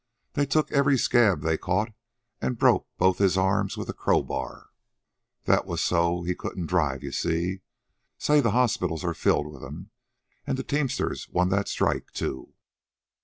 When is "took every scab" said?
0.47-1.41